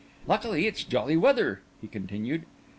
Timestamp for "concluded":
1.87-2.47